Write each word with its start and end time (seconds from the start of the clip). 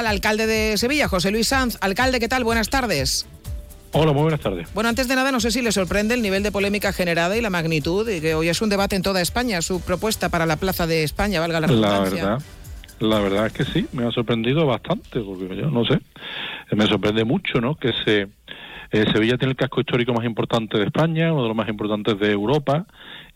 al 0.00 0.06
alcalde 0.06 0.46
de 0.46 0.76
Sevilla, 0.78 1.08
José 1.08 1.30
Luis 1.30 1.48
Sanz. 1.48 1.76
Alcalde, 1.80 2.20
¿qué 2.20 2.28
tal? 2.28 2.42
Buenas 2.42 2.70
tardes. 2.70 3.26
Hola, 3.92 4.12
muy 4.12 4.22
buenas 4.22 4.40
tardes. 4.40 4.72
Bueno, 4.72 4.88
antes 4.88 5.08
de 5.08 5.14
nada, 5.14 5.30
no 5.30 5.40
sé 5.40 5.50
si 5.50 5.62
le 5.62 5.72
sorprende 5.72 6.14
el 6.14 6.22
nivel 6.22 6.42
de 6.42 6.50
polémica 6.50 6.92
generada 6.92 7.36
y 7.36 7.40
la 7.40 7.50
magnitud, 7.50 8.08
y 8.08 8.20
que 8.20 8.34
hoy 8.34 8.48
es 8.48 8.62
un 8.62 8.70
debate 8.70 8.96
en 8.96 9.02
toda 9.02 9.20
España, 9.20 9.60
su 9.62 9.80
propuesta 9.80 10.28
para 10.28 10.46
la 10.46 10.56
Plaza 10.56 10.86
de 10.86 11.02
España, 11.02 11.40
valga 11.40 11.60
la 11.60 11.66
redundancia. 11.66 12.22
La 12.22 12.30
verdad, 12.30 12.44
la 13.00 13.20
verdad 13.20 13.46
es 13.46 13.52
que 13.52 13.64
sí, 13.64 13.86
me 13.92 14.06
ha 14.06 14.10
sorprendido 14.12 14.64
bastante, 14.64 15.20
porque 15.20 15.54
yo 15.56 15.70
no 15.70 15.84
sé, 15.84 16.00
me 16.72 16.86
sorprende 16.86 17.24
mucho, 17.24 17.60
¿no? 17.60 17.74
Que 17.74 17.92
se 18.04 18.28
eh, 18.92 19.04
Sevilla 19.12 19.36
tiene 19.36 19.52
el 19.52 19.56
casco 19.56 19.80
histórico 19.80 20.12
más 20.12 20.24
importante 20.24 20.78
de 20.78 20.84
España, 20.84 21.32
uno 21.32 21.42
de 21.42 21.48
los 21.48 21.56
más 21.56 21.68
importantes 21.68 22.18
de 22.18 22.32
Europa, 22.32 22.86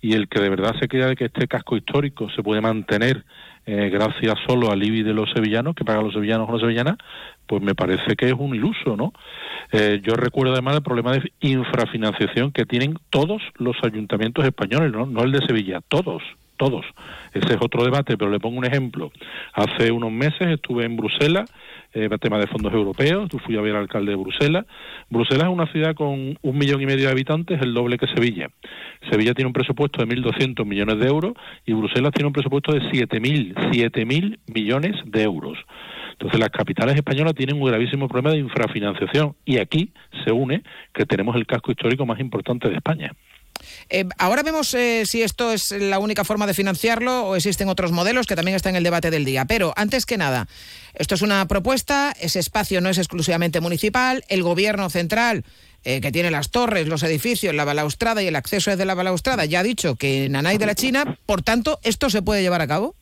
y 0.04 0.12
el 0.12 0.28
que 0.28 0.38
de 0.38 0.50
verdad 0.50 0.74
se 0.78 0.86
crea 0.86 1.06
de 1.06 1.16
que 1.16 1.24
este 1.24 1.48
casco 1.48 1.78
histórico 1.78 2.28
se 2.28 2.42
puede 2.42 2.60
mantener 2.60 3.24
eh, 3.64 3.88
gracias 3.88 4.34
solo 4.46 4.70
al 4.70 4.82
IBI 4.82 5.02
de 5.02 5.14
los 5.14 5.30
sevillanos, 5.30 5.74
que 5.74 5.82
pagan 5.82 6.04
los 6.04 6.12
sevillanos 6.12 6.46
o 6.46 6.52
las 6.52 6.60
sevillanas, 6.60 6.98
pues 7.46 7.62
me 7.62 7.74
parece 7.74 8.14
que 8.14 8.26
es 8.26 8.34
un 8.34 8.54
iluso, 8.54 8.98
¿no? 8.98 9.14
Eh, 9.72 10.02
yo 10.02 10.12
recuerdo 10.12 10.52
además 10.52 10.76
el 10.76 10.82
problema 10.82 11.12
de 11.12 11.32
infrafinanciación 11.40 12.52
que 12.52 12.66
tienen 12.66 12.98
todos 13.08 13.40
los 13.56 13.76
ayuntamientos 13.82 14.44
españoles, 14.44 14.92
¿no? 14.92 15.06
No 15.06 15.22
el 15.22 15.32
de 15.32 15.40
Sevilla, 15.46 15.80
todos 15.88 16.22
todos. 16.56 16.86
Ese 17.32 17.54
es 17.54 17.58
otro 17.60 17.82
debate, 17.82 18.16
pero 18.16 18.30
le 18.30 18.38
pongo 18.38 18.58
un 18.58 18.64
ejemplo. 18.64 19.10
Hace 19.54 19.90
unos 19.90 20.12
meses 20.12 20.46
estuve 20.48 20.84
en 20.84 20.96
Bruselas 20.96 21.50
eh, 21.94 22.08
tema 22.20 22.38
de 22.38 22.46
fondos 22.46 22.72
europeos, 22.72 23.28
tú 23.28 23.38
fui 23.38 23.56
a 23.56 23.60
ver 23.60 23.76
al 23.76 23.82
alcalde 23.82 24.10
de 24.10 24.16
Bruselas. 24.16 24.66
Bruselas 25.10 25.44
es 25.44 25.52
una 25.52 25.70
ciudad 25.70 25.94
con 25.94 26.38
un 26.40 26.58
millón 26.58 26.82
y 26.82 26.86
medio 26.86 27.06
de 27.06 27.12
habitantes, 27.12 27.60
el 27.62 27.72
doble 27.72 27.98
que 27.98 28.06
Sevilla. 28.08 28.48
Sevilla 29.10 29.34
tiene 29.34 29.46
un 29.46 29.52
presupuesto 29.52 30.04
de 30.04 30.08
1.200 30.08 30.64
millones 30.64 30.98
de 30.98 31.06
euros 31.06 31.34
y 31.64 31.72
Bruselas 31.72 32.12
tiene 32.12 32.26
un 32.26 32.32
presupuesto 32.32 32.72
de 32.72 32.80
7.000, 32.80 33.54
7.000 33.70 34.38
millones 34.52 34.96
de 35.04 35.22
euros. 35.22 35.58
Entonces 36.12 36.38
las 36.38 36.50
capitales 36.50 36.96
españolas 36.96 37.34
tienen 37.34 37.56
un 37.56 37.68
gravísimo 37.68 38.08
problema 38.08 38.30
de 38.30 38.38
infrafinanciación 38.38 39.34
y 39.44 39.58
aquí 39.58 39.92
se 40.24 40.32
une 40.32 40.62
que 40.92 41.06
tenemos 41.06 41.36
el 41.36 41.46
casco 41.46 41.72
histórico 41.72 42.06
más 42.06 42.20
importante 42.20 42.68
de 42.68 42.76
España. 42.76 43.12
Eh, 43.88 44.04
ahora 44.18 44.42
vemos 44.42 44.74
eh, 44.74 45.04
si 45.06 45.22
esto 45.22 45.52
es 45.52 45.72
la 45.72 45.98
única 45.98 46.24
forma 46.24 46.46
de 46.46 46.54
financiarlo 46.54 47.26
o 47.26 47.36
existen 47.36 47.68
otros 47.68 47.92
modelos 47.92 48.26
que 48.26 48.36
también 48.36 48.56
están 48.56 48.72
en 48.72 48.76
el 48.76 48.84
debate 48.84 49.10
del 49.10 49.24
día. 49.24 49.44
Pero 49.44 49.72
antes 49.76 50.06
que 50.06 50.18
nada, 50.18 50.48
esto 50.94 51.14
es 51.14 51.22
una 51.22 51.46
propuesta, 51.46 52.12
ese 52.20 52.38
espacio 52.38 52.80
no 52.80 52.88
es 52.88 52.98
exclusivamente 52.98 53.60
municipal, 53.60 54.24
el 54.28 54.42
gobierno 54.42 54.90
central 54.90 55.44
eh, 55.84 56.00
que 56.00 56.12
tiene 56.12 56.30
las 56.30 56.50
torres, 56.50 56.88
los 56.88 57.02
edificios, 57.02 57.54
la 57.54 57.64
balaustrada 57.64 58.22
y 58.22 58.26
el 58.26 58.36
acceso 58.36 58.70
desde 58.70 58.84
la 58.84 58.94
balaustrada, 58.94 59.44
ya 59.44 59.60
ha 59.60 59.64
dicho 59.64 59.96
que 59.96 60.28
Nanay 60.28 60.58
de 60.58 60.66
la 60.66 60.74
China, 60.74 61.18
por 61.26 61.42
tanto, 61.42 61.78
¿esto 61.82 62.10
se 62.10 62.22
puede 62.22 62.42
llevar 62.42 62.62
a 62.62 62.66
cabo? 62.66 62.94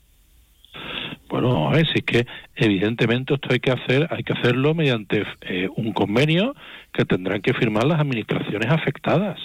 Bueno, 1.28 1.68
a 1.68 1.72
ver, 1.72 1.86
si 1.86 2.00
es 2.00 2.04
que 2.04 2.26
evidentemente 2.56 3.34
esto 3.34 3.48
hay 3.50 3.60
que 3.60 3.70
hacer, 3.70 4.06
hay 4.10 4.22
que 4.22 4.34
hacerlo 4.34 4.74
mediante 4.74 5.24
un 5.76 5.92
convenio 5.94 6.54
que 6.92 7.06
tendrán 7.06 7.40
que 7.40 7.54
firmar 7.54 7.84
las 7.84 8.00
administraciones 8.00 8.70
afectadas. 8.70 9.38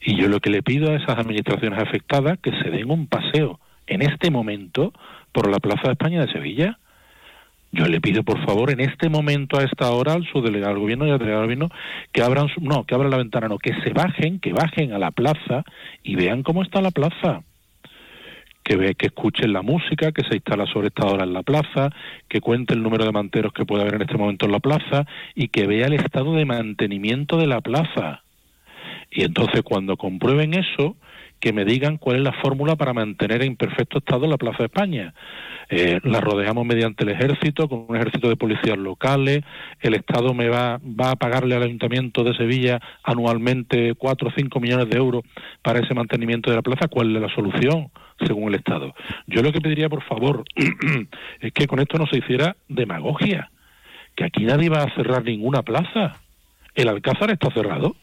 Y 0.00 0.16
yo 0.16 0.28
lo 0.28 0.40
que 0.40 0.50
le 0.50 0.62
pido 0.62 0.90
a 0.90 0.96
esas 0.96 1.18
administraciones 1.18 1.78
afectadas 1.78 2.38
que 2.42 2.52
se 2.62 2.70
den 2.70 2.90
un 2.90 3.06
paseo 3.06 3.60
en 3.86 4.02
este 4.02 4.30
momento 4.30 4.92
por 5.32 5.50
la 5.50 5.58
Plaza 5.58 5.88
de 5.88 5.92
España 5.92 6.24
de 6.24 6.32
Sevilla. 6.32 6.78
Yo 7.74 7.86
le 7.86 8.00
pido, 8.00 8.22
por 8.22 8.38
favor, 8.46 8.70
en 8.70 8.78
este 8.78 9.08
momento, 9.08 9.58
a 9.58 9.64
esta 9.64 9.90
hora, 9.90 10.12
al 10.12 10.24
subdelegado 10.28 10.74
del 10.74 10.80
gobierno 10.80 11.08
y 11.08 11.10
al 11.10 11.18
delegado 11.18 11.40
del 11.40 11.56
gobierno, 11.56 11.76
que 12.12 12.22
abran, 12.22 12.46
no, 12.60 12.84
que 12.84 12.94
abran 12.94 13.10
la 13.10 13.16
ventana, 13.16 13.48
no, 13.48 13.58
que 13.58 13.74
se 13.82 13.90
bajen, 13.92 14.38
que 14.38 14.52
bajen 14.52 14.92
a 14.92 14.98
la 15.00 15.10
plaza 15.10 15.64
y 16.04 16.14
vean 16.14 16.44
cómo 16.44 16.62
está 16.62 16.80
la 16.80 16.92
plaza. 16.92 17.42
Que, 18.62 18.76
ve, 18.76 18.94
que 18.94 19.06
escuchen 19.06 19.52
la 19.52 19.62
música 19.62 20.12
que 20.12 20.22
se 20.22 20.36
instala 20.36 20.66
sobre 20.66 20.86
esta 20.86 21.04
hora 21.06 21.24
en 21.24 21.32
la 21.32 21.42
plaza, 21.42 21.90
que 22.28 22.40
cuente 22.40 22.74
el 22.74 22.82
número 22.82 23.04
de 23.04 23.10
manteros 23.10 23.52
que 23.52 23.66
puede 23.66 23.82
haber 23.82 23.96
en 23.96 24.02
este 24.02 24.16
momento 24.18 24.46
en 24.46 24.52
la 24.52 24.60
plaza 24.60 25.04
y 25.34 25.48
que 25.48 25.66
vea 25.66 25.88
el 25.88 25.94
estado 25.94 26.32
de 26.34 26.44
mantenimiento 26.44 27.38
de 27.38 27.48
la 27.48 27.60
plaza. 27.60 28.22
Y 29.10 29.24
entonces 29.24 29.62
cuando 29.62 29.96
comprueben 29.96 30.54
eso, 30.54 30.96
que 31.44 31.52
me 31.52 31.66
digan 31.66 31.98
cuál 31.98 32.16
es 32.16 32.22
la 32.22 32.32
fórmula 32.32 32.74
para 32.74 32.94
mantener 32.94 33.42
en 33.42 33.56
perfecto 33.56 33.98
estado 33.98 34.26
la 34.26 34.38
Plaza 34.38 34.60
de 34.60 34.64
España. 34.64 35.12
Eh, 35.68 36.00
la 36.02 36.22
rodeamos 36.22 36.64
mediante 36.64 37.04
el 37.04 37.10
ejército, 37.10 37.68
con 37.68 37.84
un 37.86 37.96
ejército 37.96 38.30
de 38.30 38.36
policías 38.36 38.78
locales, 38.78 39.42
el 39.80 39.92
Estado 39.92 40.32
me 40.32 40.48
va, 40.48 40.80
va 40.82 41.10
a 41.10 41.16
pagarle 41.16 41.54
al 41.54 41.62
Ayuntamiento 41.62 42.24
de 42.24 42.34
Sevilla 42.34 42.80
anualmente 43.02 43.94
4 43.94 44.28
o 44.28 44.32
5 44.34 44.58
millones 44.58 44.88
de 44.88 44.96
euros 44.96 45.22
para 45.60 45.80
ese 45.80 45.92
mantenimiento 45.92 46.48
de 46.48 46.56
la 46.56 46.62
plaza, 46.62 46.88
¿cuál 46.88 47.14
es 47.14 47.20
la 47.20 47.34
solución? 47.34 47.90
según 48.24 48.48
el 48.48 48.54
Estado. 48.54 48.94
Yo 49.26 49.42
lo 49.42 49.52
que 49.52 49.60
pediría, 49.60 49.88
por 49.88 50.02
favor, 50.04 50.44
es 51.40 51.52
que 51.52 51.66
con 51.66 51.80
esto 51.80 51.98
no 51.98 52.06
se 52.06 52.18
hiciera 52.18 52.56
demagogia, 52.68 53.50
que 54.14 54.24
aquí 54.24 54.44
nadie 54.44 54.70
va 54.70 54.84
a 54.84 54.94
cerrar 54.94 55.24
ninguna 55.24 55.62
plaza. 55.62 56.20
El 56.76 56.88
Alcázar 56.88 57.32
está 57.32 57.50
cerrado. 57.50 57.96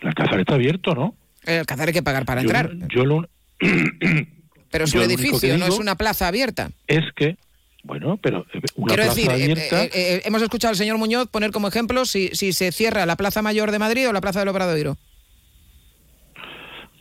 El 0.00 0.08
Alcázar 0.08 0.40
está 0.40 0.56
abierto, 0.56 0.92
¿no? 0.96 1.14
El 1.46 1.60
Alcázar 1.60 1.88
hay 1.88 1.94
que 1.94 2.02
pagar 2.02 2.24
para 2.24 2.40
entrar. 2.40 2.70
Yo 2.88 3.04
lo... 3.04 3.28
pero 4.70 4.84
es 4.84 4.94
un 4.94 5.02
edificio, 5.02 5.56
no 5.56 5.66
es 5.66 5.78
una 5.78 5.94
plaza 5.94 6.28
abierta. 6.28 6.70
Es 6.86 7.04
que, 7.14 7.36
bueno, 7.84 8.18
pero 8.20 8.44
eh, 8.52 8.60
una 8.74 8.94
plaza 8.94 9.14
decir, 9.14 9.30
eh, 9.30 9.34
abierta... 9.34 9.84
Eh, 9.84 10.22
hemos 10.24 10.42
escuchado 10.42 10.70
al 10.70 10.76
señor 10.76 10.98
Muñoz 10.98 11.28
poner 11.28 11.52
como 11.52 11.68
ejemplo 11.68 12.04
si, 12.04 12.28
si 12.34 12.52
se 12.52 12.72
cierra 12.72 13.06
la 13.06 13.16
Plaza 13.16 13.42
Mayor 13.42 13.70
de 13.70 13.78
Madrid 13.78 14.08
o 14.08 14.12
la 14.12 14.20
Plaza 14.20 14.40
del 14.40 14.48
Obradoiro. 14.48 14.96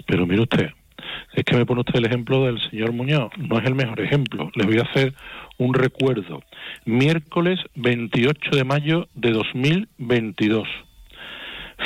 Pero 0.07 0.27
mire 0.27 0.43
usted, 0.43 0.69
es 1.33 1.43
que 1.43 1.57
me 1.57 1.65
pone 1.65 1.81
usted 1.81 1.95
el 1.95 2.05
ejemplo 2.05 2.45
del 2.45 2.61
señor 2.69 2.91
Muñoz. 2.93 3.31
No 3.37 3.59
es 3.59 3.65
el 3.65 3.75
mejor 3.75 3.99
ejemplo. 3.99 4.51
Les 4.55 4.65
voy 4.65 4.77
a 4.77 4.83
hacer 4.83 5.13
un 5.57 5.73
recuerdo. 5.73 6.43
Miércoles 6.85 7.59
28 7.75 8.51
de 8.51 8.63
mayo 8.63 9.09
de 9.15 9.31
2022 9.31 10.67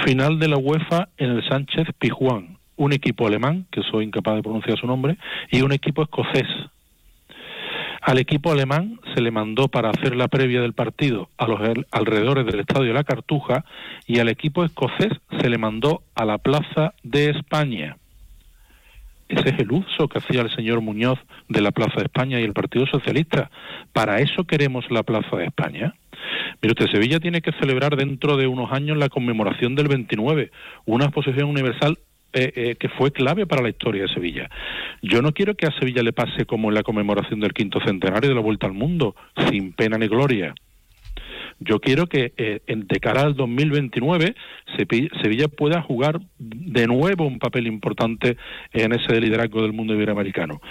Final 0.05 0.39
de 0.39 0.47
la 0.47 0.57
UEFA 0.57 1.09
en 1.17 1.31
el 1.31 1.47
Sánchez 1.47 1.87
Pijuán, 1.97 2.57
un 2.77 2.93
equipo 2.93 3.27
alemán, 3.27 3.65
que 3.71 3.81
soy 3.83 4.05
incapaz 4.05 4.35
de 4.35 4.43
pronunciar 4.43 4.79
su 4.79 4.87
nombre, 4.87 5.17
y 5.51 5.61
un 5.61 5.73
equipo 5.73 6.01
escocés. 6.03 6.47
Al 8.01 8.17
equipo 8.17 8.51
alemán 8.51 8.99
se 9.13 9.21
le 9.21 9.29
mandó 9.29 9.67
para 9.67 9.89
hacer 9.89 10.15
la 10.15 10.29
previa 10.29 10.61
del 10.61 10.73
partido 10.73 11.29
a 11.37 11.47
los 11.47 11.59
alrededores 11.91 12.45
del 12.45 12.61
Estadio 12.61 12.93
La 12.93 13.03
Cartuja 13.03 13.65
y 14.07 14.19
al 14.19 14.29
equipo 14.29 14.63
escocés 14.63 15.11
se 15.39 15.49
le 15.49 15.57
mandó 15.57 16.03
a 16.15 16.23
la 16.23 16.37
Plaza 16.37 16.93
de 17.03 17.29
España. 17.31 17.97
Ese 19.27 19.49
es 19.49 19.59
el 19.59 19.71
uso 19.71 20.07
que 20.07 20.19
hacía 20.19 20.41
el 20.41 20.55
señor 20.55 20.81
Muñoz 20.81 21.19
de 21.49 21.61
la 21.61 21.71
Plaza 21.71 21.97
de 21.97 22.05
España 22.05 22.39
y 22.39 22.43
el 22.43 22.53
Partido 22.53 22.87
Socialista. 22.87 23.51
¿Para 23.93 24.19
eso 24.19 24.45
queremos 24.45 24.89
la 24.89 25.03
Plaza 25.03 25.35
de 25.35 25.45
España? 25.45 25.93
Mire 26.61 26.73
usted, 26.73 26.91
Sevilla 26.91 27.19
tiene 27.19 27.41
que 27.41 27.51
celebrar 27.53 27.95
dentro 27.95 28.37
de 28.37 28.47
unos 28.47 28.71
años 28.71 28.97
la 28.97 29.09
conmemoración 29.09 29.75
del 29.75 29.87
29, 29.87 30.51
una 30.85 31.05
exposición 31.05 31.49
universal 31.49 31.97
eh, 32.31 32.51
eh, 32.55 32.75
que 32.79 32.89
fue 32.89 33.11
clave 33.11 33.47
para 33.47 33.63
la 33.63 33.69
historia 33.69 34.03
de 34.03 34.13
Sevilla. 34.13 34.49
Yo 35.01 35.21
no 35.21 35.31
quiero 35.31 35.55
que 35.55 35.65
a 35.65 35.79
Sevilla 35.79 36.03
le 36.03 36.13
pase 36.13 36.45
como 36.45 36.69
en 36.69 36.75
la 36.75 36.83
conmemoración 36.83 37.39
del 37.39 37.53
quinto 37.53 37.79
centenario 37.79 38.29
de 38.29 38.35
la 38.35 38.41
Vuelta 38.41 38.67
al 38.67 38.73
Mundo, 38.73 39.15
sin 39.49 39.73
pena 39.73 39.97
ni 39.97 40.07
gloria. 40.07 40.53
Yo 41.59 41.79
quiero 41.79 42.07
que 42.07 42.33
eh, 42.37 42.61
de 42.67 42.99
cara 42.99 43.21
al 43.21 43.35
2029 43.35 44.35
Sevilla 45.21 45.47
pueda 45.47 45.81
jugar 45.81 46.19
de 46.37 46.87
nuevo 46.87 47.25
un 47.25 47.39
papel 47.39 47.67
importante 47.67 48.37
en 48.71 48.93
ese 48.93 49.19
liderazgo 49.19 49.61
del 49.61 49.73
mundo 49.73 49.93
iberoamericano. 49.93 50.61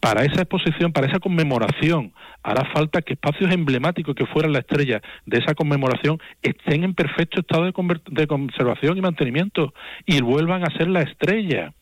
Para 0.00 0.24
esa 0.24 0.42
exposición, 0.42 0.92
para 0.92 1.06
esa 1.06 1.18
conmemoración, 1.18 2.12
hará 2.42 2.64
falta 2.72 3.02
que 3.02 3.14
espacios 3.14 3.52
emblemáticos 3.52 4.14
que 4.14 4.26
fueran 4.26 4.52
la 4.52 4.60
estrella 4.60 5.02
de 5.26 5.38
esa 5.38 5.54
conmemoración 5.54 6.18
estén 6.42 6.84
en 6.84 6.94
perfecto 6.94 7.40
estado 7.40 7.64
de, 7.64 8.26
conservación 8.26 8.96
y 8.96 9.00
mantenimiento 9.00 9.74
y 10.06 10.20
vuelvan 10.22 10.62
a 10.62 10.76
ser 10.76 10.88
la 10.88 11.02
estrella. 11.02 11.72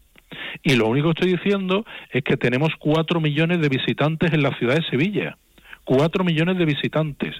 Y 0.62 0.74
lo 0.74 0.88
único 0.88 1.12
que 1.12 1.20
estoy 1.20 1.38
diciendo 1.38 1.84
es 2.10 2.24
que 2.24 2.36
tenemos 2.36 2.70
cuatro 2.78 3.20
millones 3.20 3.60
de 3.60 3.68
visitantes 3.68 4.32
en 4.32 4.42
la 4.42 4.56
ciudad 4.58 4.74
de 4.74 4.82
Sevilla. 4.90 5.38
Cuatro 5.84 6.24
millones 6.24 6.58
de 6.58 6.64
visitantes. 6.64 7.34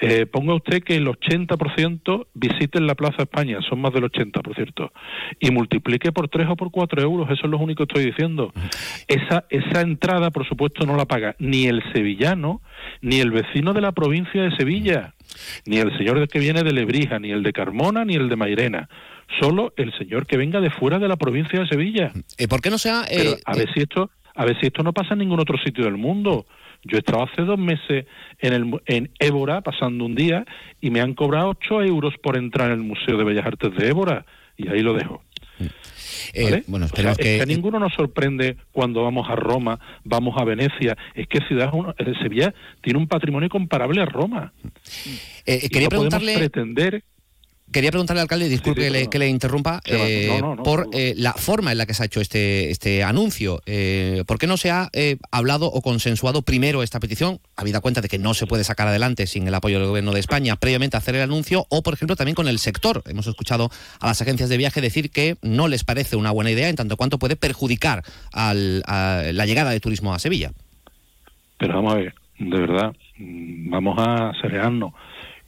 Eh, 0.00 0.26
ponga 0.26 0.54
usted 0.54 0.82
que 0.82 0.96
el 0.96 1.06
80% 1.06 2.26
visiten 2.34 2.86
la 2.86 2.94
Plaza 2.94 3.22
España, 3.22 3.58
son 3.68 3.80
más 3.80 3.92
del 3.92 4.04
80, 4.04 4.40
por 4.40 4.54
cierto, 4.54 4.92
y 5.38 5.50
multiplique 5.50 6.10
por 6.12 6.28
3 6.28 6.48
o 6.50 6.56
por 6.56 6.70
4 6.70 7.02
euros, 7.02 7.30
eso 7.30 7.44
es 7.44 7.50
lo 7.50 7.58
único 7.58 7.86
que 7.86 7.92
estoy 7.92 8.10
diciendo. 8.10 8.52
Esa, 9.06 9.44
esa 9.50 9.80
entrada, 9.82 10.30
por 10.30 10.46
supuesto, 10.46 10.84
no 10.84 10.96
la 10.96 11.06
paga 11.06 11.36
ni 11.38 11.66
el 11.66 11.82
sevillano, 11.92 12.60
ni 13.02 13.20
el 13.20 13.30
vecino 13.30 13.72
de 13.72 13.80
la 13.80 13.92
provincia 13.92 14.42
de 14.42 14.56
Sevilla, 14.56 15.14
ni 15.66 15.78
el 15.78 15.96
señor 15.96 16.26
que 16.28 16.38
viene 16.38 16.62
de 16.62 16.72
Lebrija, 16.72 17.18
ni 17.18 17.30
el 17.30 17.42
de 17.42 17.52
Carmona, 17.52 18.04
ni 18.04 18.14
el 18.14 18.28
de 18.28 18.36
Mairena 18.36 18.88
solo 19.40 19.72
el 19.76 19.96
señor 19.98 20.26
que 20.26 20.36
venga 20.36 20.60
de 20.60 20.70
fuera 20.70 20.98
de 20.98 21.08
la 21.08 21.16
provincia 21.16 21.60
de 21.60 21.66
Sevilla. 21.66 22.12
¿Y 22.38 22.46
por 22.46 22.60
qué 22.60 22.70
no 22.70 22.78
sea? 22.78 23.04
Eh, 23.10 23.36
a 23.44 23.54
ver 23.54 23.72
si 23.72 23.80
esto, 23.80 24.10
a 24.34 24.44
ver 24.44 24.58
si 24.60 24.66
esto 24.66 24.82
no 24.82 24.92
pasa 24.92 25.14
en 25.14 25.20
ningún 25.20 25.40
otro 25.40 25.56
sitio 25.58 25.84
del 25.84 25.96
mundo. 25.96 26.46
Yo 26.84 26.96
he 26.96 27.00
estado 27.00 27.24
hace 27.24 27.42
dos 27.42 27.58
meses 27.58 28.06
en, 28.38 28.52
el, 28.52 28.80
en 28.86 29.10
Évora 29.18 29.62
pasando 29.62 30.04
un 30.04 30.14
día 30.14 30.44
y 30.80 30.90
me 30.90 31.00
han 31.00 31.14
cobrado 31.14 31.50
8 31.50 31.82
euros 31.84 32.14
por 32.22 32.36
entrar 32.36 32.70
en 32.70 32.78
el 32.78 32.84
Museo 32.84 33.16
de 33.16 33.24
Bellas 33.24 33.46
Artes 33.46 33.74
de 33.76 33.88
Évora 33.88 34.26
y 34.56 34.68
ahí 34.68 34.80
lo 34.80 34.94
dejo. 34.94 35.22
Eh, 36.32 36.64
bueno, 36.66 36.86
es 36.86 36.92
que... 37.16 37.40
a 37.40 37.46
ninguno 37.46 37.78
nos 37.78 37.94
sorprende 37.94 38.56
cuando 38.72 39.02
vamos 39.02 39.28
a 39.28 39.36
Roma, 39.36 39.78
vamos 40.04 40.34
a 40.38 40.44
Venecia. 40.44 40.96
Es 41.14 41.28
que 41.28 41.40
ciudad 41.46 41.70
eh, 41.98 42.12
Sevilla 42.20 42.54
tiene 42.80 42.98
un 42.98 43.06
patrimonio 43.06 43.48
comparable 43.48 44.02
a 44.02 44.06
Roma. 44.06 44.52
Eh, 45.46 45.68
quería 45.68 45.88
preguntarle... 45.88 46.36
pretender 46.36 47.04
Quería 47.74 47.90
preguntarle 47.90 48.20
al 48.20 48.26
alcalde, 48.26 48.48
disculpe 48.48 49.08
que, 49.10 49.18
le, 49.18 49.28
interrumpa, 49.28 49.80
eh, 49.84 50.40
por 50.62 50.86
eh, 50.92 51.12
la 51.16 51.32
forma 51.32 51.72
en 51.72 51.78
la 51.78 51.86
que 51.86 51.92
se 51.92 52.04
ha 52.04 52.06
hecho 52.06 52.20
este, 52.20 52.70
este 52.70 53.02
anuncio. 53.02 53.62
Eh, 53.66 54.22
¿Por 54.28 54.38
qué 54.38 54.46
no 54.46 54.56
se 54.56 54.70
ha 54.70 54.88
hablado 55.32 55.66
o 55.66 55.82
consensuado 55.82 56.42
primero 56.42 56.84
esta 56.84 57.00
petición, 57.00 57.40
habida 57.56 57.80
cuenta 57.80 58.00
de 58.00 58.06
que 58.06 58.16
no 58.16 58.32
se 58.32 58.46
puede 58.46 58.62
sacar 58.62 58.86
adelante 58.86 59.26
sin 59.26 59.48
el 59.48 59.54
apoyo 59.56 59.80
del 59.80 59.88
Gobierno 59.88 60.12
de 60.12 60.20
España, 60.20 60.54
previamente 60.54 60.96
a 60.96 60.98
hacer 60.98 61.16
el 61.16 61.22
anuncio, 61.22 61.66
o 61.68 61.82
por 61.82 61.94
ejemplo 61.94 62.14
también 62.14 62.36
con 62.36 62.46
el 62.46 62.60
sector? 62.60 63.02
Hemos 63.08 63.26
escuchado 63.26 63.70
a 63.98 64.06
las 64.06 64.22
agencias 64.22 64.48
de 64.48 64.56
viaje 64.56 64.80
decir 64.80 65.10
que 65.10 65.36
no 65.42 65.66
les 65.66 65.82
parece 65.82 66.14
una 66.14 66.30
buena 66.30 66.52
idea 66.52 66.68
en 66.68 66.76
tanto 66.76 66.96
cuanto 66.96 67.18
puede 67.18 67.34
perjudicar 67.34 68.04
a 68.32 68.54
la 68.54 69.46
llegada 69.46 69.72
de 69.72 69.80
turismo 69.80 70.14
a 70.14 70.20
Sevilla. 70.20 70.52
Pero 71.58 71.74
vamos 71.74 71.94
a 71.94 71.96
ver, 71.96 72.14
de 72.38 72.56
verdad, 72.60 72.94
mm, 73.18 73.68
vamos 73.68 73.98
a 73.98 74.32
serearnos 74.40 74.92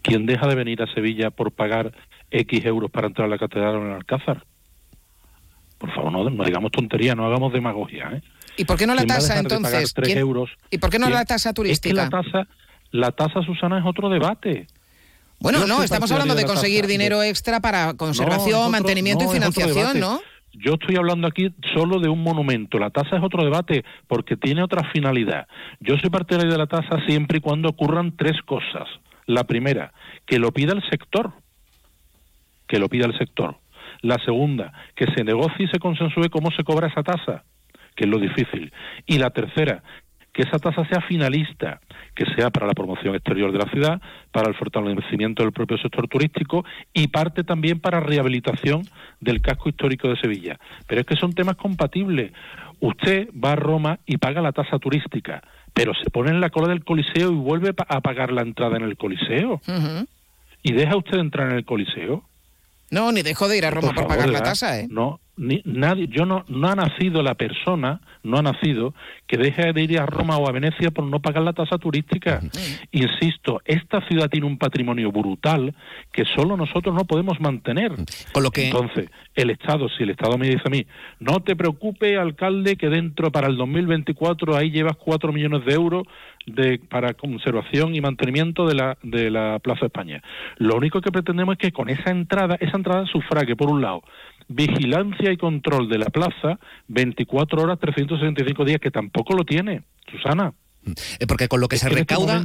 ¿Quién 0.06 0.24
deja 0.24 0.46
de 0.46 0.54
venir 0.54 0.80
a 0.82 0.86
Sevilla 0.94 1.30
por 1.30 1.50
pagar 1.50 1.90
X 2.30 2.64
euros 2.64 2.90
para 2.90 3.06
entrar 3.06 3.26
a 3.26 3.30
la 3.30 3.38
catedral 3.38 3.76
en 3.76 3.92
Alcázar? 3.92 4.44
Por 5.78 5.94
favor, 5.94 6.12
no, 6.12 6.44
digamos 6.44 6.72
tontería, 6.72 7.14
no 7.14 7.26
hagamos 7.26 7.52
demagogia. 7.52 8.10
¿eh? 8.14 8.22
¿Y 8.56 8.64
por 8.64 8.78
qué 8.78 8.86
no 8.86 8.94
la 8.94 9.04
tasa 9.04 9.38
entonces? 9.38 9.92
euros, 10.08 10.50
¿Y 10.70 10.78
por 10.78 10.90
qué 10.90 10.98
no 10.98 11.10
la 11.10 11.24
tasa 11.24 11.52
turística? 11.52 12.02
Es 12.02 12.08
que 12.10 12.16
la 12.16 12.22
tasa, 12.22 12.48
la 12.92 13.12
tasa, 13.12 13.42
Susana, 13.42 13.78
es 13.78 13.84
otro 13.84 14.08
debate. 14.08 14.66
Bueno, 15.38 15.66
no, 15.66 15.82
estamos 15.82 16.10
hablando 16.10 16.34
de, 16.34 16.44
conseguir 16.44 16.86
dinero 16.86 17.22
extra 17.22 17.60
para 17.60 17.94
conservación, 17.94 18.70
mantenimiento 18.70 19.24
y 19.24 19.28
financiación, 19.28 20.00
¿no? 20.00 20.20
Yo 20.54 20.74
estoy 20.80 20.96
hablando 20.96 21.26
aquí 21.26 21.54
solo 21.74 22.00
de 22.00 22.08
un 22.08 22.22
monumento. 22.22 22.78
La 22.78 22.88
tasa 22.88 23.16
es 23.16 23.22
otro 23.22 23.44
debate 23.44 23.84
porque 24.06 24.38
tiene 24.38 24.62
otra 24.62 24.90
finalidad. 24.90 25.46
Yo 25.80 25.98
soy 25.98 26.08
partidario 26.08 26.50
de 26.50 26.56
la 26.56 26.66
tasa 26.66 27.04
siempre 27.06 27.38
y 27.38 27.40
cuando 27.42 27.68
ocurran 27.68 28.16
tres 28.16 28.40
cosas. 28.46 28.88
La 29.26 29.44
primera, 29.44 29.92
que 30.24 30.38
lo 30.38 30.52
pida 30.52 30.72
el 30.72 30.82
sector, 30.88 31.34
que 32.66 32.78
lo 32.78 32.88
pida 32.88 33.06
el 33.06 33.16
sector. 33.18 33.56
La 34.02 34.18
segunda, 34.24 34.72
que 34.94 35.06
se 35.14 35.24
negocie 35.24 35.66
y 35.66 35.68
se 35.68 35.78
consensúe 35.78 36.28
cómo 36.30 36.50
se 36.50 36.64
cobra 36.64 36.88
esa 36.88 37.02
tasa, 37.02 37.44
que 37.94 38.04
es 38.04 38.10
lo 38.10 38.18
difícil. 38.18 38.72
Y 39.06 39.18
la 39.18 39.30
tercera, 39.30 39.82
que 40.32 40.42
esa 40.42 40.58
tasa 40.58 40.84
sea 40.86 41.00
finalista, 41.00 41.80
que 42.14 42.26
sea 42.34 42.50
para 42.50 42.66
la 42.66 42.74
promoción 42.74 43.14
exterior 43.14 43.52
de 43.52 43.58
la 43.58 43.70
ciudad, 43.70 44.02
para 44.32 44.48
el 44.48 44.54
fortalecimiento 44.54 45.42
del 45.42 45.52
propio 45.52 45.78
sector 45.78 46.06
turístico 46.08 46.64
y 46.92 47.08
parte 47.08 47.42
también 47.42 47.80
para 47.80 48.00
rehabilitación 48.00 48.82
del 49.20 49.40
casco 49.40 49.70
histórico 49.70 50.08
de 50.08 50.20
Sevilla. 50.20 50.58
Pero 50.86 51.00
es 51.00 51.06
que 51.06 51.16
son 51.16 51.32
temas 51.32 51.56
compatibles. 51.56 52.32
Usted 52.80 53.30
va 53.32 53.52
a 53.52 53.56
Roma 53.56 53.98
y 54.04 54.18
paga 54.18 54.42
la 54.42 54.52
tasa 54.52 54.78
turística 54.78 55.42
pero 55.76 55.92
se 55.92 56.08
pone 56.08 56.30
en 56.30 56.40
la 56.40 56.48
cola 56.48 56.68
del 56.68 56.84
Coliseo 56.84 57.30
y 57.30 57.34
vuelve 57.34 57.74
a 57.76 58.00
pagar 58.00 58.32
la 58.32 58.40
entrada 58.40 58.78
en 58.78 58.84
el 58.84 58.96
Coliseo. 58.96 59.60
¿Y 60.62 60.72
deja 60.72 60.96
usted 60.96 61.18
entrar 61.18 61.50
en 61.50 61.58
el 61.58 61.66
Coliseo? 61.66 62.24
No, 62.90 63.12
ni 63.12 63.22
dejó 63.22 63.48
de 63.48 63.56
ir 63.56 63.66
a 63.66 63.70
Roma 63.70 63.92
por, 63.94 64.06
pagar 64.06 64.28
la 64.28 64.42
tasa, 64.42 64.78
¿eh? 64.78 64.86
No, 64.90 65.20
ni, 65.36 65.62
nadie, 65.64 66.08
yo 66.08 66.24
no, 66.24 66.44
no 66.48 66.68
ha 66.68 66.74
nacido 66.74 67.22
la 67.22 67.34
persona, 67.34 68.00
no 68.22 68.38
ha 68.38 68.42
nacido 68.42 68.94
que 69.26 69.36
deje 69.36 69.72
de 69.72 69.82
ir 69.82 69.98
a 69.98 70.06
Roma 70.06 70.38
o 70.38 70.48
a 70.48 70.52
Venecia 70.52 70.90
por 70.90 71.04
no 71.04 71.20
pagar 71.20 71.42
la 71.42 71.52
tasa 71.52 71.78
turística. 71.78 72.40
Insisto, 72.92 73.60
esta 73.64 74.00
ciudad 74.08 74.30
tiene 74.30 74.46
un 74.46 74.58
patrimonio 74.58 75.12
brutal 75.12 75.74
que 76.12 76.24
solo 76.24 76.56
nosotros 76.56 76.94
no 76.94 77.04
podemos 77.04 77.40
mantener. 77.40 77.92
Con 78.32 78.42
lo 78.42 78.50
que... 78.50 78.66
Entonces, 78.66 79.10
el 79.34 79.50
Estado, 79.50 79.88
si 79.90 80.04
el 80.04 80.10
Estado 80.10 80.38
me 80.38 80.48
dice 80.48 80.62
a 80.64 80.70
mí, 80.70 80.86
no 81.20 81.40
te 81.40 81.54
preocupe, 81.56 82.16
alcalde, 82.16 82.76
que 82.76 82.88
dentro 82.88 83.30
para 83.30 83.48
el 83.48 83.56
2024 83.56 84.56
ahí 84.56 84.70
llevas 84.70 84.96
cuatro 84.96 85.32
millones 85.32 85.64
de 85.66 85.74
euros 85.74 86.06
de, 86.46 86.78
para 86.78 87.14
conservación 87.14 87.94
y 87.94 88.00
mantenimiento 88.00 88.66
de 88.66 88.74
la, 88.74 88.96
de 89.02 89.30
la 89.30 89.58
Plaza 89.58 89.86
España. 89.86 90.22
Lo 90.56 90.76
único 90.76 91.00
que 91.00 91.12
pretendemos 91.12 91.54
es 91.54 91.58
que 91.58 91.72
con 91.72 91.88
esa 91.88 92.10
entrada, 92.10 92.56
esa 92.60 92.76
entrada 92.76 93.04
sufrague, 93.06 93.56
por 93.56 93.68
un 93.68 93.82
lado, 93.82 94.02
vigilancia 94.48 95.32
y 95.32 95.36
control 95.36 95.88
de 95.88 95.98
la 95.98 96.06
plaza 96.06 96.58
24 96.88 97.62
horas, 97.62 97.78
365 97.78 98.64
días, 98.64 98.80
que 98.80 98.90
tampoco 98.90 99.34
lo 99.34 99.44
tiene, 99.44 99.82
Susana. 100.10 100.52
Eh, 101.18 101.26
porque 101.26 101.48
con 101.48 101.60
lo 101.60 101.68
que 101.68 101.76
se 101.76 101.88
este 101.88 102.00
recauda... 102.00 102.44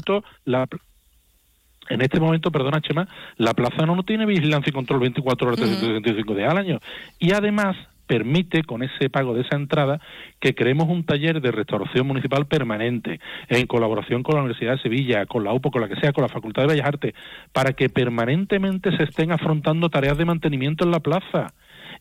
En 1.90 2.02
este 2.02 2.22
momento, 2.22 2.52
perdona 2.52 2.80
Chema, 2.80 3.06
la 3.36 3.54
plaza 3.54 3.86
no, 3.86 4.02
tiene 4.04 4.26
vigilancia 4.26 4.70
y 4.70 4.74
control 4.74 5.02
24 5.02 5.48
horas, 5.48 5.60
365 5.60 6.36
días 6.36 6.50
al 6.50 6.58
año. 6.58 6.80
Y 7.20 7.34
además 7.34 7.76
permite, 8.08 8.64
con 8.64 8.84
ese 8.84 9.10
pago 9.10 9.34
de 9.34 9.42
esa 9.42 9.56
entrada, 9.56 10.00
que 10.40 10.54
creemos 10.56 10.90
un 10.90 11.06
taller 11.06 11.42
de 11.42 11.52
restauración 11.52 12.08
municipal 12.08 12.46
permanente, 12.46 13.20
en 13.48 13.68
colaboración 13.68 14.24
con 14.24 14.36
la 14.36 14.42
Universidad 14.42 14.74
de 14.74 14.82
Sevilla, 14.82 15.26
con 15.26 15.44
la 15.44 15.54
UPO, 15.54 15.72
con 15.72 15.82
la 15.82 15.90
que 15.90 16.00
sea, 16.00 16.14
con 16.14 16.22
la 16.22 16.30
Facultad 16.30 16.64
de 16.64 16.70
Bellas 16.70 16.88
Artes, 16.88 17.14
para 17.52 17.74
que 17.74 17.90
permanentemente 17.90 18.96
se 18.96 19.04
estén 19.04 19.32
afrontando 19.32 19.90
tareas 19.90 20.18
de 20.18 20.26
mantenimiento 20.26 20.84
en 20.84 20.92
la 20.92 21.00
plaza 21.00 21.54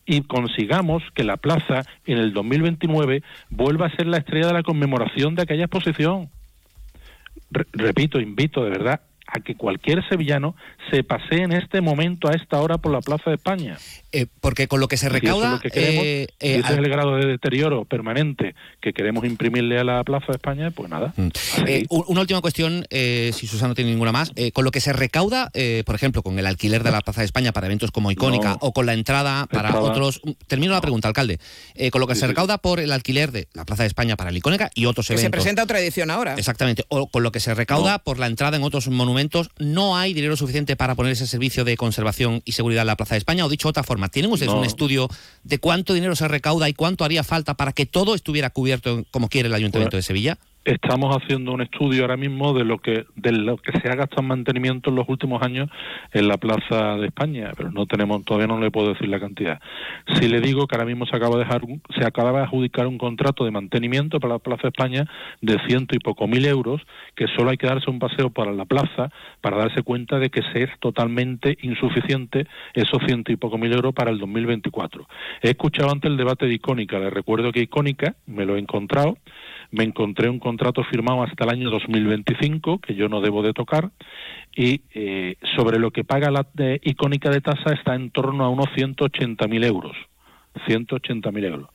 y 0.06 0.23
consigamos 0.23 1.02
que 1.14 1.25
la 1.25 1.37
plaza 1.37 1.85
en 2.06 2.19
el 2.19 2.32
2029 2.32 3.23
vuelva 3.50 3.87
a 3.87 3.97
ser 3.97 4.06
la 4.06 4.19
estrella 4.19 4.49
de 4.49 4.55
la 4.55 4.62
conmemoración 4.62 5.35
de 5.35 5.43
aquella 5.43 5.64
exposición. 5.64 6.31
repito, 7.73 8.20
invito 8.20 8.64
de 8.64 8.70
verdad 8.70 9.00
a 9.26 9.41
que 9.41 9.55
cualquier 9.55 10.06
sevillano 10.08 10.56
se 10.91 11.05
pase 11.05 11.43
en 11.43 11.52
este 11.52 11.81
momento, 11.81 12.29
a 12.29 12.32
esta 12.32 12.61
hora, 12.61 12.79
por 12.79 12.93
la 12.93 13.00
Plaza 13.00 13.31
de 13.31 13.37
España. 13.37 13.76
Eh, 14.12 14.27
porque 14.41 14.67
con 14.67 14.81
lo 14.81 14.89
que 14.89 14.97
se 14.97 15.09
recauda... 15.09 15.61
Eh, 15.62 16.27
eh, 16.41 16.59
ese 16.59 16.73
es 16.73 16.79
el 16.79 16.89
grado 16.89 17.17
de 17.17 17.27
deterioro 17.27 17.85
permanente 17.85 18.55
que 18.81 18.93
queremos 18.93 19.25
imprimirle 19.25 19.79
a 19.79 19.85
la 19.85 20.03
Plaza 20.03 20.27
de 20.29 20.33
España, 20.33 20.71
pues 20.71 20.91
nada. 20.91 21.15
Mm. 21.17 21.29
una 21.89 22.21
última 22.21 22.41
cuestión, 22.41 22.85
si 22.91 23.47
Susana 23.47 23.69
no 23.69 23.75
tiene 23.75 23.91
ninguna 23.91 24.12
más. 24.12 24.33
con 24.53 24.65
lo 24.65 24.71
que 24.71 24.81
se 24.81 24.93
recauda, 24.93 25.51
por 25.85 25.95
ejemplo, 25.95 26.23
con 26.23 26.39
el 26.39 26.47
alquiler 26.47 26.83
de 26.83 26.91
la 26.91 27.01
Plaza 27.01 27.21
de 27.21 27.27
España 27.27 27.53
para 27.53 27.67
eventos 27.67 27.91
como 27.91 28.11
Icónica 28.11 28.57
o 28.61 28.73
con 28.73 28.87
la 28.87 28.95
entrada 28.95 29.47
para 29.47 29.79
otros... 29.79 30.21
Termino 30.47 30.73
la 30.73 30.81
pregunta, 30.81 31.09
alcalde. 31.09 31.39
con 31.93 32.01
lo 32.01 32.07
que 32.07 32.15
se 32.15 32.27
recauda 32.27 32.59
por 32.59 32.81
el 32.81 32.93
alquiler 32.93 33.31
de 33.31 33.49
la 33.53 33.65
Plaza 33.65 33.85
de 33.85 33.89
España 33.89 34.17
para 34.17 34.31
la 34.31 34.39
Icónica 34.39 34.71
y 34.75 34.87
otros 34.87 35.09
eventos... 35.11 35.23
se 35.23 35.31
presenta 35.31 35.62
otra 35.62 35.81
edición 35.81 36.11
ahora. 36.11 36.35
Exactamente. 36.35 36.85
O 36.89 37.09
con 37.09 37.23
lo 37.23 37.33
que 37.33 37.41
se 37.41 37.55
recauda 37.55 37.99
por 38.01 38.19
la 38.19 38.27
entrada 38.27 38.57
en 38.57 38.65
otros 38.65 38.89
monumentos, 38.89 39.51
no 39.59 39.97
hay 39.97 40.15
dinero 40.15 40.37
suficiente 40.37 40.77
para 40.77 40.95
poner 40.95 41.12
ese 41.12 41.27
servicio 41.27 41.65
de 41.65 41.77
conservación 41.77 42.43
y 42.45 42.53
seguridad 42.53 42.83
en 42.83 42.89
la 42.89 42.97
Plaza 42.97 43.15
de 43.15 43.19
España, 43.19 43.45
o 43.45 43.49
dicho 43.49 43.69
de 43.69 43.71
otra 43.71 43.83
forma, 43.83 44.00
¿tienen 44.08 44.32
ustedes 44.32 44.52
un 44.52 44.64
estudio 44.64 45.08
de 45.44 45.58
cuánto 45.58 45.94
dinero 45.94 46.17
se 46.17 46.29
recauda 46.29 46.69
y 46.69 46.75
cuánto 46.75 47.05
haría 47.05 47.25
falta 47.25 47.55
para 47.55 47.73
que 47.73 47.87
todo 47.87 48.14
estuviera 48.14 48.50
cubierto 48.50 49.05
como 49.11 49.29
quiere 49.29 49.49
el 49.49 49.55
Ayuntamiento 49.55 49.97
de 49.97 50.02
Sevilla? 50.02 50.38
Estamos 50.62 51.17
haciendo 51.17 51.53
un 51.53 51.62
estudio 51.62 52.03
ahora 52.03 52.19
mismo 52.19 52.53
de 52.53 52.65
lo 52.65 52.77
que 52.77 53.07
de 53.17 53.33
lo 53.33 53.57
que 53.57 53.73
se 53.81 53.89
ha 53.89 53.95
gastado 53.95 54.21
en 54.21 54.29
mantenimiento 54.29 54.91
en 54.91 54.97
los 54.97 55.09
últimos 55.09 55.41
años 55.43 55.71
en 56.12 56.29
la 56.29 56.37
Plaza 56.37 56.97
de 56.97 57.07
España, 57.07 57.52
pero 57.57 57.71
no 57.71 57.87
tenemos 57.87 58.23
todavía 58.26 58.47
no 58.47 58.61
le 58.61 58.71
puedo 58.71 58.93
decir 58.93 59.09
la 59.09 59.19
cantidad. 59.19 59.59
Si 60.17 60.29
le 60.29 60.43
digo 60.43 60.67
que 60.67 60.76
ahora 60.76 60.85
mismo 60.85 61.07
se 61.07 61.17
acaba 61.17 61.37
de 61.38 61.45
dejar 61.45 61.62
se 61.99 62.05
acaba 62.05 62.33
de 62.33 62.45
adjudicar 62.45 62.87
un 62.87 62.99
contrato 62.99 63.47
de 63.47 63.50
mantenimiento 63.50 64.21
para 64.21 64.35
la 64.35 64.38
Plaza 64.38 64.64
de 64.64 64.69
España 64.69 65.07
de 65.40 65.57
ciento 65.67 65.97
y 65.97 65.99
poco 65.99 66.29
mil 66.29 66.45
euros, 66.45 66.83
que 67.17 67.26
solo 67.29 67.49
hay 67.49 67.57
que 67.57 67.67
darse 67.67 67.88
un 67.88 67.99
paseo 67.99 68.29
para 68.29 68.52
la 68.52 68.67
plaza 68.67 69.11
para 69.40 69.57
darse 69.57 69.83
cuenta 69.83 70.19
de 70.19 70.29
que 70.29 70.40
es 70.40 70.71
totalmente 70.79 71.57
insuficiente 71.62 72.47
esos 72.75 73.02
ciento 73.07 73.33
y 73.33 73.37
poco 73.37 73.57
mil 73.57 73.73
euros 73.73 73.95
para 73.95 74.11
el 74.11 74.19
2024. 74.19 75.09
He 75.40 75.49
escuchado 75.49 75.90
antes 75.90 76.11
el 76.11 76.19
debate 76.19 76.45
de 76.45 76.52
Icónica, 76.52 76.99
le 76.99 77.09
recuerdo 77.09 77.50
que 77.50 77.62
Icónica 77.62 78.17
me 78.26 78.45
lo 78.45 78.57
he 78.57 78.59
encontrado 78.59 79.17
me 79.71 79.85
encontré 79.85 80.29
un 80.29 80.39
contrato 80.39 80.83
firmado 80.85 81.23
hasta 81.23 81.45
el 81.45 81.50
año 81.50 81.71
2025 81.71 82.79
que 82.79 82.95
yo 82.95 83.09
no 83.09 83.21
debo 83.21 83.43
de 83.43 83.53
tocar 83.53 83.91
y 84.55 84.83
eh, 84.95 85.37
sobre 85.57 85.79
lo 85.79 85.91
que 85.91 86.05
paga 86.05 86.31
la 86.31 86.47
icónica 86.83 87.31
de 87.31 87.41
tasa 87.41 87.73
está 87.73 87.95
en 87.95 88.11
torno 88.11 88.45
a 88.45 88.49
unos 88.49 88.67
180.000 88.67 89.65
euros. 89.65 89.97
180.000 90.67 91.45
euros. 91.45 91.71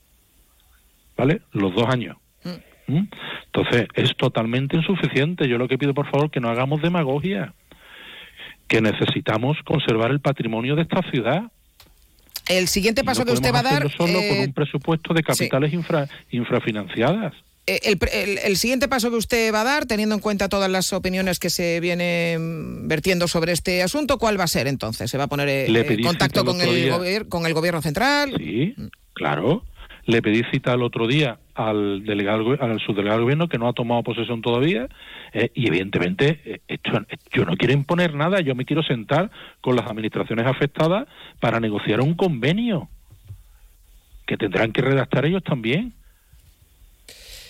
¿Vale? 1.17 1.41
Los 1.53 1.73
dos 1.73 1.87
años. 1.87 2.17
Mm. 2.43 2.93
¿Mm? 2.93 3.07
Entonces, 3.45 3.87
es 3.93 4.15
totalmente 4.17 4.75
insuficiente. 4.75 5.47
Yo 5.47 5.57
lo 5.57 5.67
que 5.67 5.77
pido, 5.77 5.93
por 5.93 6.09
favor, 6.11 6.29
que 6.29 6.41
no 6.41 6.49
hagamos 6.49 6.81
demagogia, 6.81 7.53
que 8.67 8.81
necesitamos 8.81 9.57
conservar 9.63 10.11
el 10.11 10.19
patrimonio 10.19 10.75
de 10.75 10.81
esta 10.81 11.01
ciudad. 11.09 11.43
El 12.47 12.67
siguiente 12.67 13.03
paso 13.03 13.25
que 13.25 13.31
usted 13.31 13.53
va 13.53 13.59
a 13.59 13.63
dar... 13.63 13.89
Solo 13.89 14.19
con 14.29 14.39
un 14.39 14.53
presupuesto 14.53 15.13
de 15.13 15.23
capitales 15.23 15.73
infra, 15.73 16.07
infrafinanciadas. 16.29 17.33
Eh, 17.67 17.97
el, 18.43 18.57
siguiente 18.57 18.87
paso 18.87 19.09
que 19.09 19.15
usted 19.15 19.51
va 19.51 19.61
a 19.61 19.63
dar, 19.63 19.85
teniendo 19.87 20.13
en 20.13 20.21
cuenta 20.21 20.49
todas 20.49 20.69
las 20.69 20.93
opiniones 20.93 21.39
que 21.39 21.49
se 21.49 21.79
vienen 21.79 22.87
vertiendo 22.87 23.27
sobre 23.27 23.53
este 23.53 23.81
asunto, 23.81 24.19
¿cuál 24.19 24.39
va 24.39 24.43
a 24.43 24.47
ser 24.47 24.67
entonces? 24.67 25.09
¿Se 25.09 25.17
va 25.17 25.23
a 25.23 25.27
poner 25.27 25.49
eh, 25.49 25.65
en 25.67 26.03
contacto 26.03 26.45
con 26.45 26.61
el, 26.61 27.27
con 27.27 27.45
el 27.47 27.53
gobierno 27.53 27.81
central? 27.81 28.35
Sí, 28.37 28.75
claro. 29.13 29.63
Le 30.05 30.21
pedí 30.21 30.43
cita 30.51 30.73
el 30.73 30.83
otro 30.83 31.07
día 31.07 31.39
al 31.55 32.05
delegado 32.05 32.51
al 32.61 32.79
subdelegado 32.79 33.17
del 33.17 33.23
gobierno 33.23 33.47
que 33.47 33.57
no 33.57 33.67
ha 33.67 33.73
tomado 33.73 34.03
posesión 34.03 34.43
todavía 34.43 34.87
eh, 35.33 35.49
y 35.55 35.67
evidentemente 35.67 36.61
yo 37.33 37.45
no 37.45 37.57
quiero 37.57 37.73
imponer 37.73 38.13
nada, 38.13 38.41
yo 38.41 38.53
me 38.53 38.65
quiero 38.65 38.83
sentar 38.83 39.31
con 39.61 39.75
las 39.75 39.87
administraciones 39.87 40.45
afectadas 40.45 41.07
para 41.39 41.59
negociar 41.59 42.01
un 42.01 42.13
convenio 42.13 42.89
que 44.27 44.37
tendrán 44.37 44.71
que 44.71 44.81
redactar 44.81 45.25
ellos 45.25 45.43
también. 45.43 45.93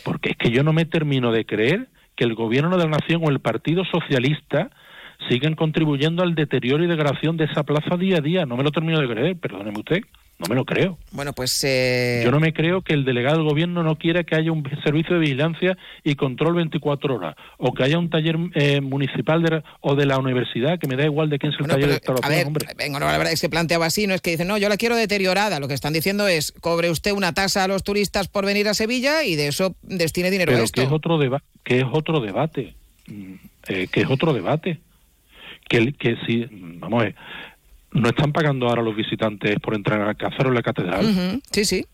Porque 0.05 0.29
es 0.29 0.37
que 0.37 0.51
yo 0.51 0.63
no 0.63 0.71
me 0.71 0.85
termino 0.85 1.31
de 1.31 1.45
creer 1.45 1.87
que 2.15 2.23
el 2.23 2.35
gobierno 2.35 2.77
de 2.77 2.85
la 2.85 2.91
nación 2.91 3.21
o 3.25 3.29
el 3.29 3.39
Partido 3.39 3.83
Socialista 3.83 4.69
sigan 5.27 5.55
contribuyendo 5.55 6.21
al 6.21 6.35
deterioro 6.35 6.83
y 6.83 6.87
degradación 6.87 7.37
de 7.37 7.45
esa 7.45 7.63
plaza 7.63 7.97
día 7.97 8.19
a 8.19 8.21
día. 8.21 8.45
No 8.45 8.55
me 8.55 8.63
lo 8.63 8.71
termino 8.71 8.99
de 8.99 9.07
creer, 9.07 9.37
perdóneme 9.37 9.79
usted. 9.79 10.01
No 10.37 10.47
me 10.49 10.55
lo 10.55 10.65
creo. 10.65 10.97
Bueno, 11.11 11.31
pues... 11.31 11.63
Eh... 11.63 12.21
Yo 12.25 12.31
no 12.31 12.41
me 12.41 12.53
creo 12.53 12.81
que 12.81 12.93
el 12.93 13.05
delegado 13.05 13.37
del 13.37 13.47
gobierno 13.47 13.83
no 13.83 13.97
quiera 13.97 14.25
que 14.25 14.35
haya 14.35 14.51
un 14.51 14.63
servicio 14.83 15.15
de 15.15 15.21
vigilancia 15.21 15.77
y 16.03 16.15
control 16.15 16.55
24 16.55 17.15
horas, 17.15 17.35
o 17.57 17.73
que 17.73 17.83
haya 17.83 17.97
un 17.97 18.09
taller 18.09 18.37
eh, 18.53 18.81
municipal 18.81 19.41
de, 19.41 19.63
o 19.79 19.95
de 19.95 20.05
la 20.05 20.17
universidad, 20.17 20.77
que 20.77 20.87
me 20.87 20.97
da 20.97 21.05
igual 21.05 21.29
de 21.29 21.39
quién 21.39 21.53
es 21.53 21.59
el 21.59 21.67
taller 21.67 21.87
de 21.87 21.93
instalación, 21.93 22.25
a 22.31 22.35
ver, 22.35 22.47
hombre. 22.47 22.67
Venga, 22.77 22.99
no, 22.99 23.05
la 23.05 23.17
verdad 23.17 23.31
es 23.31 23.39
que 23.39 23.47
planteaba 23.47 23.85
así, 23.85 24.07
no 24.07 24.13
es 24.13 24.19
que 24.19 24.31
dicen, 24.31 24.49
no, 24.49 24.57
yo 24.57 24.67
la 24.67 24.75
quiero 24.75 24.97
deteriorada. 24.97 25.61
Lo 25.61 25.69
que 25.69 25.73
están 25.73 25.93
diciendo 25.93 26.27
es, 26.27 26.51
cobre 26.51 26.89
usted 26.89 27.13
una 27.13 27.33
tasa 27.33 27.63
a 27.63 27.67
los 27.69 27.83
turistas 27.83 28.27
por 28.27 28.45
venir 28.45 28.67
a 28.67 28.73
Sevilla 28.73 29.23
y 29.23 29.35
de 29.37 29.47
eso 29.47 29.75
destine 29.83 30.31
dinero 30.31 30.51
Pero 30.51 30.61
a 30.61 30.65
esto. 30.65 30.81
Que 30.81 30.87
es 30.87 30.91
otro, 30.91 31.17
deba 31.17 31.41
que 31.65 31.79
es 31.79 31.85
otro 31.91 32.21
debate. 32.21 32.75
Mm, 33.07 33.33
eh, 33.67 33.87
que 33.91 34.01
es 34.01 34.09
otro 34.09 34.33
debate. 34.33 34.79
Que, 35.67 35.93
que 35.93 36.15
si, 36.27 36.45
vamos 36.51 37.01
a 37.01 37.05
ver, 37.05 37.15
no 37.95 38.09
están 38.09 38.33
pagando 38.33 38.67
ahora 38.67 38.81
los 38.81 38.95
visitantes 38.95 39.57
por 39.59 39.73
entrar 39.73 40.01
al 40.01 40.09
Alcázar 40.09 40.45
o 40.45 40.49
en 40.49 40.55
la 40.55 40.61
catedral. 40.61 41.41
Sí, 41.51 41.65
sí. 41.65 41.85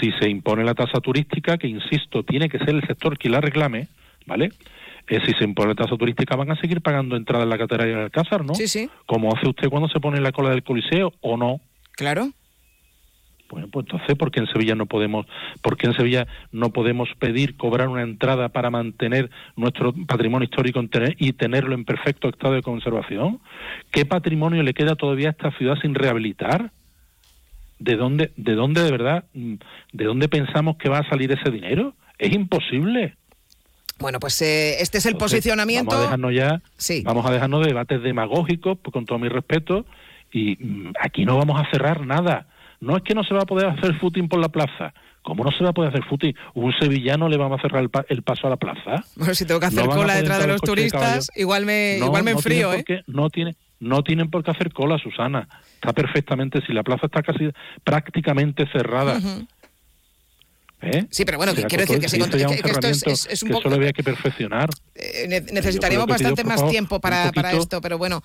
Si 0.00 0.12
se 0.12 0.28
impone 0.28 0.64
la 0.64 0.74
tasa 0.74 1.00
turística, 1.00 1.58
que 1.58 1.66
insisto, 1.66 2.22
tiene 2.22 2.48
que 2.48 2.58
ser 2.58 2.70
el 2.70 2.86
sector 2.86 3.18
quien 3.18 3.32
la 3.32 3.40
reclame, 3.40 3.88
¿vale? 4.26 4.52
Eh, 5.08 5.20
si 5.26 5.32
se 5.32 5.44
impone 5.44 5.70
la 5.70 5.74
tasa 5.74 5.96
turística 5.96 6.36
van 6.36 6.50
a 6.50 6.60
seguir 6.60 6.82
pagando 6.82 7.16
entrada 7.16 7.44
en 7.44 7.50
la 7.50 7.58
catedral 7.58 7.88
y 7.88 7.92
en 7.92 7.98
el 7.98 8.04
Alcázar, 8.04 8.44
¿no? 8.44 8.54
Sí, 8.54 8.68
sí. 8.68 8.88
Como 9.06 9.34
hace 9.34 9.48
usted 9.48 9.68
cuando 9.68 9.88
se 9.88 10.00
pone 10.00 10.18
en 10.18 10.22
la 10.22 10.32
cola 10.32 10.50
del 10.50 10.62
Coliseo, 10.62 11.12
¿o 11.20 11.36
no? 11.36 11.60
Claro. 11.92 12.30
Bueno, 13.50 13.68
pues 13.68 13.86
entonces, 13.86 14.16
¿por 14.16 14.30
qué 14.30 14.40
en 14.40 14.46
Sevilla 14.46 14.74
no 14.74 14.86
podemos, 14.86 15.26
por 15.62 15.76
qué 15.76 15.86
en 15.86 15.94
Sevilla 15.94 16.26
no 16.52 16.70
podemos 16.70 17.08
pedir 17.18 17.56
cobrar 17.56 17.88
una 17.88 18.02
entrada 18.02 18.50
para 18.50 18.70
mantener 18.70 19.30
nuestro 19.56 19.94
patrimonio 20.06 20.44
histórico 20.44 20.82
y 21.16 21.32
tenerlo 21.32 21.74
en 21.74 21.84
perfecto 21.84 22.28
estado 22.28 22.54
de 22.54 22.62
conservación? 22.62 23.40
¿Qué 23.90 24.04
patrimonio 24.04 24.62
le 24.62 24.74
queda 24.74 24.96
todavía 24.96 25.28
a 25.28 25.30
esta 25.32 25.50
ciudad 25.52 25.76
sin 25.80 25.94
rehabilitar? 25.94 26.72
¿De 27.78 27.96
dónde, 27.96 28.32
de 28.36 28.54
dónde 28.54 28.82
de 28.82 28.90
verdad, 28.90 29.24
de 29.32 30.04
dónde 30.04 30.28
pensamos 30.28 30.76
que 30.76 30.88
va 30.88 30.98
a 30.98 31.08
salir 31.08 31.32
ese 31.32 31.50
dinero? 31.50 31.94
Es 32.18 32.34
imposible. 32.34 33.14
Bueno, 33.98 34.20
pues 34.20 34.42
eh, 34.42 34.80
este 34.80 34.98
es 34.98 35.06
el 35.06 35.16
posicionamiento. 35.16 35.90
Vamos 35.90 36.00
a 36.00 36.06
dejarnos 36.06 36.34
ya, 36.34 36.62
sí. 36.76 37.02
vamos 37.04 37.24
a 37.26 37.32
dejarnos 37.32 37.60
de 37.62 37.68
debates 37.68 38.02
demagógicos, 38.02 38.78
pues, 38.78 38.92
con 38.92 39.06
todo 39.06 39.18
mi 39.18 39.28
respeto, 39.28 39.86
y 40.30 40.56
mm, 40.60 40.92
aquí 41.00 41.24
no 41.24 41.38
vamos 41.38 41.60
a 41.60 41.70
cerrar 41.70 42.04
nada 42.04 42.46
no 42.80 42.96
es 42.96 43.02
que 43.02 43.14
no 43.14 43.24
se 43.24 43.34
va 43.34 43.42
a 43.42 43.46
poder 43.46 43.66
hacer 43.66 43.98
footing 43.98 44.28
por 44.28 44.40
la 44.40 44.48
plaza. 44.48 44.92
¿Cómo 45.22 45.44
no 45.44 45.50
se 45.50 45.62
va 45.62 45.70
a 45.70 45.72
poder 45.72 45.90
hacer 45.90 46.04
footing? 46.04 46.34
¿Un 46.54 46.72
sevillano 46.72 47.28
le 47.28 47.36
vamos 47.36 47.58
a 47.58 47.62
cerrar 47.62 47.86
el, 48.08 48.22
paso 48.22 48.46
a 48.46 48.50
la 48.50 48.56
plaza? 48.56 49.04
Bueno, 49.16 49.34
si 49.34 49.44
tengo 49.44 49.60
que 49.60 49.66
hacer 49.66 49.86
cola 49.86 50.14
detrás 50.14 50.40
de 50.40 50.46
los 50.46 50.60
turistas, 50.60 51.30
igual 51.34 51.66
me, 51.66 51.98
igual 51.98 52.22
me 52.22 52.30
enfrío, 52.30 52.72
¿eh? 52.72 52.84
no, 53.06 53.28
tiene, 53.28 53.56
no 53.80 54.02
tienen 54.02 54.30
por 54.30 54.42
qué 54.42 54.52
hacer 54.52 54.72
cola, 54.72 54.98
Susana. 54.98 55.48
Está 55.74 55.92
perfectamente, 55.92 56.62
si 56.66 56.72
la 56.72 56.82
plaza 56.82 57.06
está 57.06 57.22
casi 57.22 57.50
prácticamente 57.84 58.66
cerrada. 58.72 59.20
¿Eh? 60.80 61.06
Sí, 61.10 61.24
pero 61.24 61.38
bueno, 61.38 61.52
quiero 61.54 61.84
decir 61.84 61.98
que, 61.98 62.08
si 62.08 62.18
que, 62.18 62.24
esto 62.24 63.10
es, 63.10 63.42
un 63.42 63.48
poco... 63.48 63.62
Que 63.62 63.62
solo 63.64 63.76
había 63.76 63.92
que 63.92 64.04
perfeccionar. 64.04 64.70
Eh, 64.94 65.44
necesitaríamos 65.52 66.06
bastante 66.06 66.44
más 66.44 66.68
tiempo 66.70 67.00
para, 67.00 67.32
para, 67.32 67.52
esto, 67.52 67.80
pero 67.80 67.98
bueno, 67.98 68.22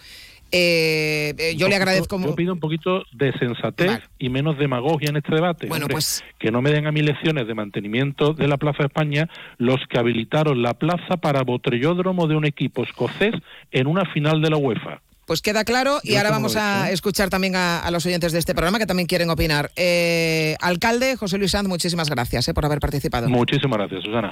eh, 0.56 1.34
eh, 1.36 1.56
yo 1.56 1.68
le 1.68 1.76
agradezco. 1.76 2.22
Yo 2.22 2.36
pido 2.36 2.54
un 2.54 2.60
poquito 2.60 3.04
de 3.12 3.34
sensatez 3.40 4.02
y 4.20 4.30
menos 4.30 4.58
demagogia 4.60 5.10
en 5.10 5.18
este 5.18 5.34
debate. 5.34 5.66
Bueno, 5.66 5.88
pues 5.88 6.24
que 6.38 6.52
no 6.52 6.62
me 6.62 6.72
den 6.72 6.86
a 6.86 6.92
mí 6.92 7.02
lecciones 7.02 7.48
de 7.48 7.56
mantenimiento 7.56 8.34
de 8.34 8.48
la 8.48 8.58
Plaza 8.58 8.84
España 8.84 9.28
los 9.58 9.80
que 9.90 9.98
habilitaron 9.98 10.62
la 10.62 10.76
plaza 10.76 11.18
para 11.18 11.42
botrellódromo 11.42 12.28
de 12.28 12.36
un 12.36 12.46
equipo 12.46 12.84
escocés 12.84 13.34
en 13.72 13.88
una 13.88 14.06
final 14.14 14.44
de 14.44 14.52
la 14.52 14.58
UEFA. 14.58 15.02
Pues 15.26 15.42
queda 15.42 15.64
claro 15.64 16.00
y 16.04 16.16
ahora 16.16 16.30
vamos 16.30 16.56
a 16.56 16.92
escuchar 16.92 17.30
también 17.30 17.56
a, 17.56 17.90
los 17.92 18.06
oyentes 18.06 18.32
de 18.32 18.40
este 18.40 18.54
programa 18.54 18.78
que 18.78 18.86
también 18.86 19.08
quieren 19.08 19.32
opinar. 19.32 19.72
Eh, 19.76 20.56
alcalde 20.62 21.16
José 21.16 21.40
Luis 21.40 21.52
Sanz, 21.52 21.68
muchísimas 21.68 22.10
gracias 22.12 22.52
por 22.54 22.66
haber 22.66 22.80
participado. 22.80 23.28
Muchísimas 23.28 23.78
gracias, 23.80 24.04
Susana. 24.04 24.32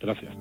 Gracias. 0.00 0.32